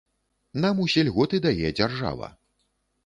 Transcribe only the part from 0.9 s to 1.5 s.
льготы